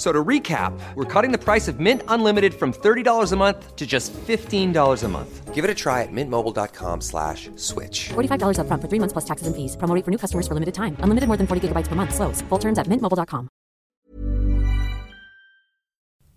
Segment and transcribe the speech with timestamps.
[0.00, 3.84] So to recap, we're cutting the price of Mint Unlimited from $30 a month to
[3.84, 5.32] just $15 a month.
[5.52, 8.08] Give it a try at mintmobile.com slash switch.
[8.16, 9.76] $45 upfront for three months plus taxes and fees.
[9.76, 10.96] Promo rate for new customers for limited time.
[11.04, 12.16] Unlimited more than 40 gigabytes per month.
[12.16, 12.40] Slows.
[12.48, 13.52] Full terms at mintmobile.com.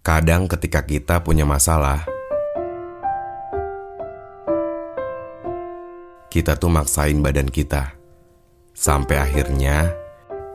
[0.04, 2.04] Kadang ketika kita punya masalah,
[6.28, 7.96] kita tuh maksain badan kita.
[8.76, 9.96] Sampai akhirnya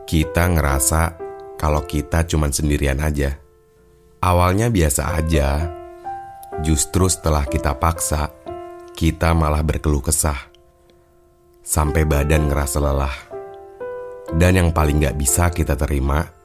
[0.04, 1.27] kita ngerasa
[1.58, 3.36] kalau kita cuman sendirian aja.
[4.22, 5.68] Awalnya biasa aja,
[6.62, 8.30] justru setelah kita paksa,
[8.94, 10.38] kita malah berkeluh kesah.
[11.60, 13.16] Sampai badan ngerasa lelah.
[14.32, 16.38] Dan yang paling gak bisa kita terima,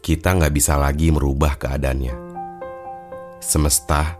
[0.00, 2.16] kita nggak bisa lagi merubah keadaannya.
[3.40, 4.16] Semesta,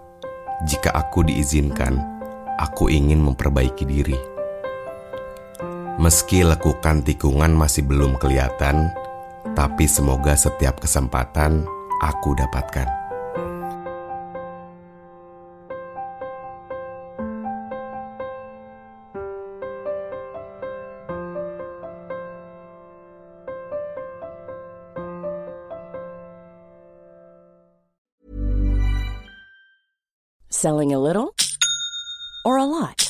[0.68, 1.96] jika aku diizinkan,
[2.60, 4.18] aku ingin memperbaiki diri.
[6.00, 8.92] Meski lekukan tikungan masih belum kelihatan,
[9.54, 11.66] tapi semoga setiap kesempatan
[12.00, 12.88] aku dapatkan.
[30.50, 31.32] Selling a little
[32.44, 33.09] or a lot?